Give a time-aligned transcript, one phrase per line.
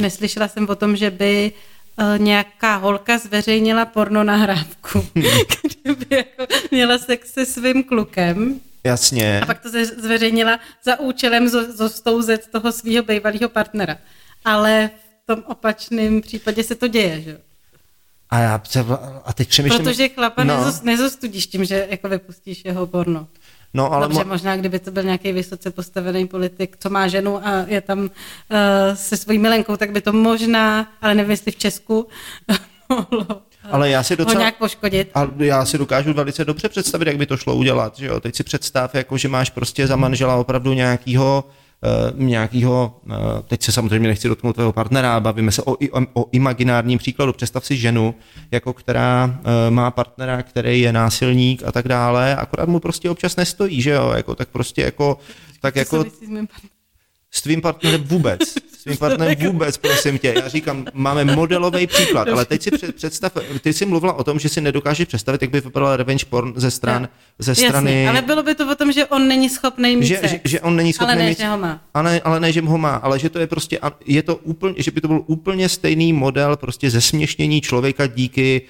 [0.00, 1.52] neslyšela jsem o tom, že by
[1.96, 8.60] uh, nějaká holka zveřejnila porno nahrávku, kde by jako měla sex se svým klukem.
[8.84, 9.40] Jasně.
[9.40, 13.98] A pak to zveřejnila za účelem zostouzet toho svého bývalého partnera.
[14.44, 14.90] Ale
[15.22, 17.38] v tom opačném případě se to děje, že
[18.30, 19.84] A já třeba, a teď přemýšlím...
[19.84, 20.72] Protože chlapa no.
[20.82, 23.28] nezostudíš tím, že jako vypustíš jeho porno.
[23.76, 27.46] No, ale Dobře, mo- možná kdyby to byl nějaký vysoce postavený politik, co má ženu
[27.46, 28.08] a je tam uh,
[28.94, 32.06] se svojí milenkou, tak by to možná, ale nevím, jestli v Česku,
[32.88, 33.26] mohlo
[33.70, 35.10] ale já si docela, ho nějak poškodit.
[35.14, 37.98] Ale já si dokážu velice dobře představit, jak by to šlo udělat.
[37.98, 38.20] Že jo?
[38.20, 41.44] Teď si představ, jako, že máš prostě za manžela opravdu nějakýho
[41.82, 43.14] uh, nějakýho, uh,
[43.48, 47.32] teď se samozřejmě nechci dotknout tvého partnera, bavíme se o, o, o imaginárním příkladu.
[47.32, 48.14] Představ si ženu,
[48.50, 53.36] jako která uh, má partnera, který je násilník a tak dále, akorát mu prostě občas
[53.36, 55.18] nestojí, že jo, jako, tak prostě jako,
[55.60, 56.04] tak jako,
[57.30, 58.40] s tvým partnerem vůbec.
[58.86, 60.34] S tvým partnerem vůbec, prosím tě.
[60.36, 64.48] Já říkám, máme modelový příklad, ale teď si představ, ty jsi mluvila o tom, že
[64.48, 67.90] si nedokážeš představit, jak by vypadala revenge porn ze stran, ze strany...
[67.90, 70.32] Jasně, ale bylo by to o tom, že on není schopný mít že, sex.
[70.32, 71.80] Že, že, on není schopný ale ne, mít, že ho má.
[71.94, 74.90] Ale, ale ne, že ho má, ale že to je prostě, je to úplně, že
[74.90, 78.62] by to byl úplně stejný model prostě zesměšnění člověka díky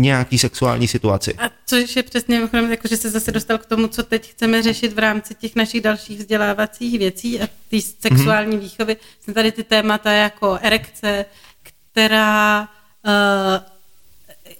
[0.00, 1.34] nějaký sexuální situaci.
[1.34, 4.62] A což je přesně mimochodem, jako, že se zase dostal k tomu, co teď chceme
[4.62, 8.60] řešit v rámci těch našich dalších vzdělávacích věcí a té sexuální mm-hmm.
[8.60, 8.96] výchovy.
[9.20, 11.24] Jsou tady ty témata jako erekce,
[11.92, 12.68] která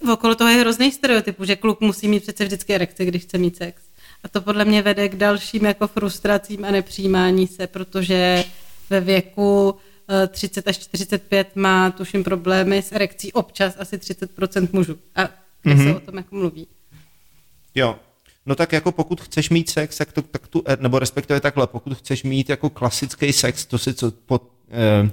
[0.02, 3.38] uh, okolo toho je hrozný stereotypu, že kluk musí mít přece vždycky erekci, když chce
[3.38, 3.82] mít sex.
[4.25, 8.44] A to podle mě vede k dalším jako frustracím a nepřijímání se, protože
[8.91, 9.77] ve věku
[10.28, 14.98] 30 až 45 má, tuším, problémy s erekcí občas asi 30% mužů.
[15.16, 15.28] A
[15.62, 15.84] kde mm-hmm.
[15.84, 16.66] se o tom jako mluví.
[17.75, 17.97] Jo.
[18.47, 21.98] No tak jako pokud chceš mít sex, tak, to, tak tu, nebo respektive takhle, pokud
[21.98, 25.11] chceš mít jako klasický sex, to si co pod, eh,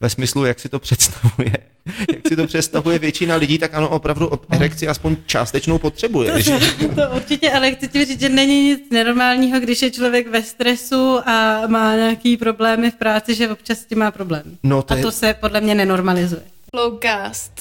[0.00, 1.52] ve smyslu, jak si to představuje,
[2.14, 6.32] jak si to představuje většina lidí, tak ano, opravdu erekci aspoň částečnou potřebuje.
[6.32, 6.50] To,
[6.88, 10.42] to, to určitě, ale chci ti říct, že není nic nenormálního, když je člověk ve
[10.42, 14.42] stresu a má nějaký problémy v práci, že občas s tím má problém.
[14.62, 15.02] No to a je...
[15.02, 16.42] to se podle mě nenormalizuje.
[16.76, 17.52] Flowcast.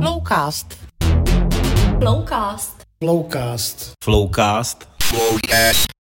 [0.00, 0.78] Flowcast.
[2.00, 2.76] Flowcast.
[3.04, 3.92] Flowcast.
[4.04, 4.88] Flowcast.
[5.02, 5.86] Flowcast.